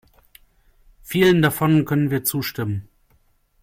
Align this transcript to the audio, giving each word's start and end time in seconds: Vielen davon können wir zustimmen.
Vielen 1.03 1.43
davon 1.43 1.85
können 1.85 2.09
wir 2.09 2.23
zustimmen. 2.23 2.87